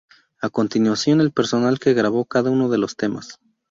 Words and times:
A 0.41 0.49
continuación 0.49 1.21
el 1.21 1.31
personal 1.31 1.77
que 1.77 1.93
grabó 1.93 2.25
cada 2.25 2.49
uno 2.49 2.69
de 2.69 2.79
los 2.79 2.95
temas. 2.95 3.39